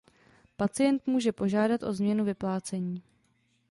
Pacient 0.57 1.07
může 1.07 1.31
požádat 1.31 1.83
o 1.83 1.93
změnu 1.93 2.25
vyplácení. 2.25 3.03